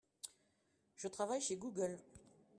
[0.95, 1.99] Je travaille chez Google.